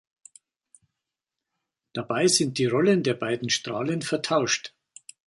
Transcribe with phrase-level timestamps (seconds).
[1.93, 4.73] Dabei sind die Rollen der beiden Strahlen vertauscht.